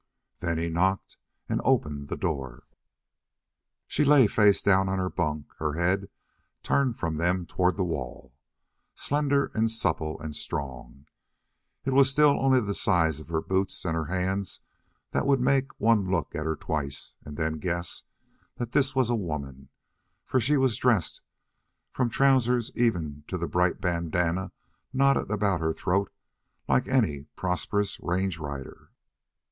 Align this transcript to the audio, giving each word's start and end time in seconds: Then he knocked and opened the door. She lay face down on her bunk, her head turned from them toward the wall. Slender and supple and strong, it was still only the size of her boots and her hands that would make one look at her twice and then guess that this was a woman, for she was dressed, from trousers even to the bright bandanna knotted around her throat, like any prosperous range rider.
Then 0.39 0.57
he 0.57 0.67
knocked 0.67 1.17
and 1.47 1.61
opened 1.63 2.07
the 2.07 2.17
door. 2.17 2.63
She 3.85 4.03
lay 4.03 4.25
face 4.25 4.63
down 4.63 4.89
on 4.89 4.97
her 4.97 5.11
bunk, 5.11 5.53
her 5.59 5.73
head 5.73 6.09
turned 6.63 6.97
from 6.97 7.17
them 7.17 7.45
toward 7.45 7.77
the 7.77 7.83
wall. 7.83 8.33
Slender 8.95 9.51
and 9.53 9.69
supple 9.69 10.19
and 10.19 10.35
strong, 10.35 11.05
it 11.85 11.91
was 11.91 12.09
still 12.09 12.35
only 12.43 12.59
the 12.59 12.73
size 12.73 13.19
of 13.19 13.27
her 13.27 13.41
boots 13.43 13.85
and 13.85 13.93
her 13.93 14.05
hands 14.07 14.61
that 15.11 15.27
would 15.27 15.39
make 15.39 15.71
one 15.79 16.09
look 16.09 16.33
at 16.33 16.45
her 16.47 16.55
twice 16.55 17.13
and 17.23 17.37
then 17.37 17.59
guess 17.59 18.01
that 18.55 18.71
this 18.71 18.95
was 18.95 19.11
a 19.11 19.15
woman, 19.15 19.69
for 20.25 20.39
she 20.39 20.57
was 20.57 20.77
dressed, 20.79 21.21
from 21.91 22.09
trousers 22.09 22.71
even 22.73 23.23
to 23.27 23.37
the 23.37 23.47
bright 23.47 23.79
bandanna 23.79 24.51
knotted 24.91 25.27
around 25.29 25.59
her 25.59 25.73
throat, 25.75 26.11
like 26.67 26.87
any 26.87 27.25
prosperous 27.35 27.99
range 28.01 28.39
rider. 28.39 28.89